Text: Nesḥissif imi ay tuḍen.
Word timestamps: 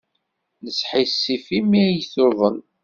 Nesḥissif 0.63 1.45
imi 1.57 1.77
ay 1.83 1.99
tuḍen. 2.13 2.57